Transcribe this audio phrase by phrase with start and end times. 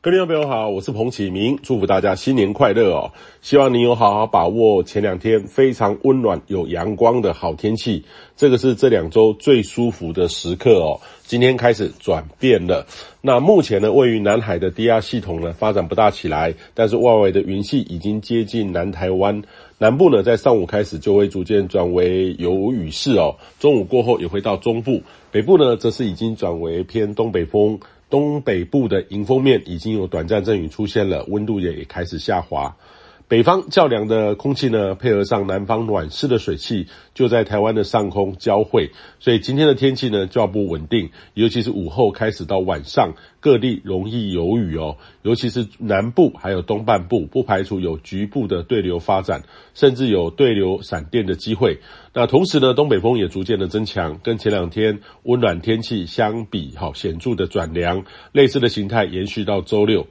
[0.00, 3.10] 各位朋友好，我是彭启明，祝福大家新年快乐哦！
[3.42, 8.04] 希望你有好好把握前两天非常温暖、有阳光的好天气，
[8.36, 11.00] 这个是这两周最舒服的时刻哦。
[11.24, 12.86] 今天开始转变了，
[13.20, 19.42] 那目前呢，位于南海的低压系统呢发展不大起来，但是外围的云系已经接近南台湾
[19.78, 25.02] 南部呢，在上午开始就会逐渐转为有雨势哦，中午过后也会到中部，
[25.32, 27.80] 北部呢则是已经转为偏东北风。
[28.10, 32.76] 东北部的迎风面已经有短暂阵雨出现了，温度也开始下滑。
[33.28, 49.42] 北方较凉的空气呢，配合上南方暖湿的水汽，就在台湾的上空交汇，所以今天的天气呢较不稳定，尤其是午后开始到晚上，各地容易有雨哦，尤其是南部还有东半部，不排除有局部的对流发展，
[49.74, 51.80] 甚至有对流闪电的机会。
[52.14, 60.06] 那同时呢，东北风也逐渐的增强，跟前两天温暖天气相比，好显著的转凉，类似的形态延续到周六。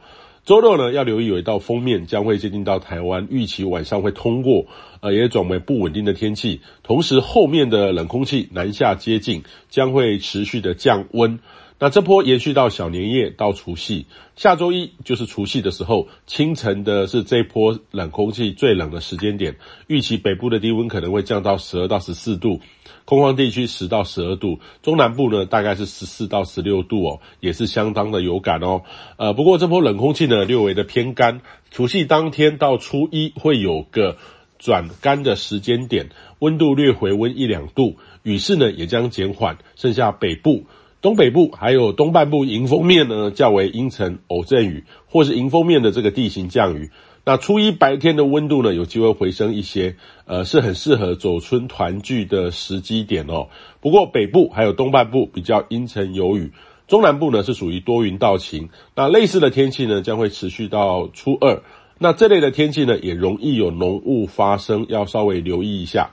[0.47, 4.65] 周六呢，要留意有一道封面将会接近到台湾，预期晚上会通过，
[5.01, 6.61] 呃，也转为不稳定的天气。
[6.83, 11.39] 同时，后面的冷空气南下接近，将会持续的降温。
[11.79, 22.61] 那这波延续到小年夜到除夕，下周一就是除夕的时候，清晨的是这波冷空气最冷的时间点，预期北部的低温可能会降到十二到十四度，
[23.05, 28.81] 空旷地区十到十二度，中南部呢大概是十四到十六度哦，也是相当的有感哦。
[29.17, 34.17] 呃，不过这波冷空气呢略微的偏干，除夕当天到初一会有个
[34.57, 40.65] 转干的时间点，温度略回温一两度，雨势呢也将减缓，剩下北部。
[41.07, 46.91] 东北部还有东半部迎风面呢，较为阴沉偶阵雨，或是迎风面的这个地形降雨。
[47.23, 53.47] 那初一白天的温度呢，有机会回升一些，呃，是很适合走春团聚的时机点哦。
[53.79, 56.51] 不过北部还有东半部比较阴沉有雨，
[56.89, 58.67] 中南部呢是属于多云到晴。
[58.93, 61.63] 那类似的天气呢，将会持续到初二。
[61.99, 66.09] 那这类的天气呢，也容易有浓雾发生，要稍微留意一下。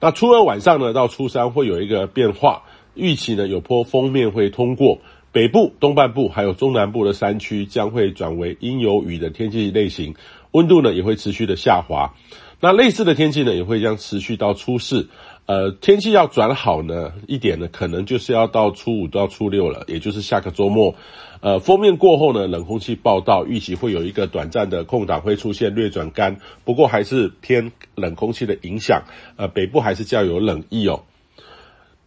[0.00, 2.62] 那初二晚上呢，到初三会有一个变化。
[2.94, 4.98] 预期呢，有波锋面会通过
[5.32, 10.14] 北部、东半部，还有中南部的山区，将会转为阴有雨的天气类型，
[10.50, 12.14] 温度呢也会持续的下滑。
[12.60, 15.08] 那类似的天气呢，也会将持续到初四。
[15.46, 20.94] 呃，天气要转好呢一点呢，可能就是要到初五到初六了，也就是下个周末。
[21.40, 29.02] 呃，锋面过后呢，冷空气报到，预期会有一个短暂的空档会出现略转干，不过还是偏冷空气的影响。
[29.36, 31.02] 呃，北部还是较有冷意哦。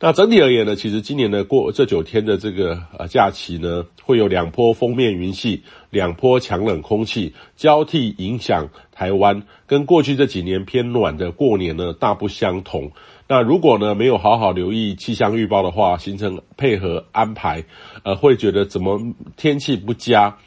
[0.06, 12.92] 那整体而言呢，其实今年的过这九天的这个呃假期呢，会有两波锋面云系，两波强冷空气交替影响台湾，跟过去这几年偏暖的过年呢大不相同。
[13.28, 17.66] 那如果呢没有好好留意气象预报的话，行程配合安排，
[18.04, 19.02] 呃，会觉得怎么
[19.36, 20.38] 天气不佳。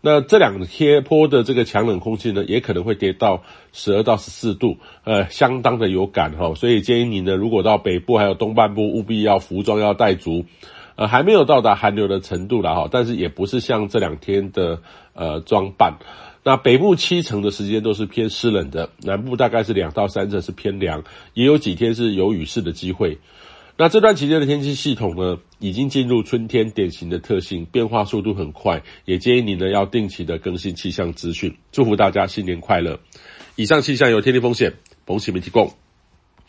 [0.00, 3.42] 那这两天坡的这个强冷空气呢，也可能会跌到
[3.72, 10.44] 十二到十四度，呃，相当的有感哈，所以建议你呢，如果到北部还有东半部，务必要服装要带足，
[10.94, 14.80] 呃，还没有到达寒流的程度了哈，但是也不是像这两天的
[15.14, 15.98] 呃装扮。
[16.44, 21.02] 那北部七成的时间都是偏湿冷的，南部大概是两到三成是偏凉，
[21.34, 23.18] 也有几天是有雨势的机会。
[23.78, 31.54] 那这段期间的天气系统呢，已经进入春天典型的特性，变化速度很快，也建议你呢要定期的更新气象资讯。
[31.72, 32.98] 祝福大家新年快乐！
[33.54, 34.72] 以上气象由天气风险
[35.04, 35.74] 彭启明提供。